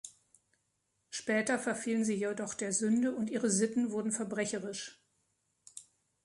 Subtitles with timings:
[1.11, 4.99] Später verfielen sie jedoch der Sünde und ihre Sitten wurden verbrecherisch.